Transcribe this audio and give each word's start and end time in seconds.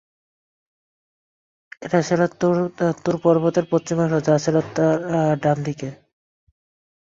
এটা 1.81 1.99
ছিল 2.01 2.21
তূর 3.03 3.15
পর্বতের 3.23 3.65
পশ্চিমাংশ 3.71 4.13
যা 4.27 4.35
ছিল 4.37 4.55
তার 4.75 4.97
ডান 5.43 5.57
দিকে। 5.63 5.89